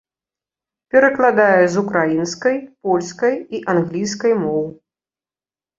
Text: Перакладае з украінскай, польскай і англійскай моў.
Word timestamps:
Перакладае 0.95 1.63
з 1.75 1.81
украінскай, 1.83 2.57
польскай 2.89 3.35
і 3.57 3.65
англійскай 3.77 4.33
моў. 4.45 4.65